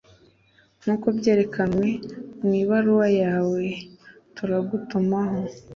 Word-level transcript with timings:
Nkuko 0.81 1.07
byerekanwe 1.17 1.87
mu 2.43 2.51
ibaruwa 2.61 3.07
yawe, 3.21 3.63
turagutumaho 4.35 5.39